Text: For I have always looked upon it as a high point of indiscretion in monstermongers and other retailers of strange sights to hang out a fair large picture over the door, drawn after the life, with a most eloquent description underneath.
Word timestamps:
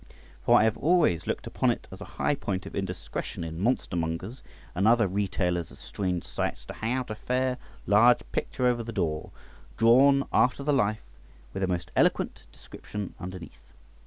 For 0.41 0.59
I 0.59 0.63
have 0.63 0.77
always 0.77 1.27
looked 1.27 1.45
upon 1.45 1.69
it 1.69 1.85
as 1.91 2.01
a 2.01 2.05
high 2.17 2.33
point 2.33 2.65
of 2.65 2.75
indiscretion 2.75 3.43
in 3.43 3.59
monstermongers 3.61 4.41
and 4.73 4.87
other 4.87 5.07
retailers 5.07 5.69
of 5.69 5.77
strange 5.77 6.23
sights 6.25 6.65
to 6.65 6.73
hang 6.73 6.93
out 6.93 7.11
a 7.11 7.13
fair 7.13 7.59
large 7.85 8.21
picture 8.31 8.65
over 8.65 8.81
the 8.81 8.91
door, 8.91 9.29
drawn 9.77 10.23
after 10.33 10.63
the 10.63 10.73
life, 10.73 11.03
with 11.53 11.61
a 11.61 11.67
most 11.67 11.91
eloquent 11.95 12.45
description 12.51 13.13
underneath. 13.19 13.73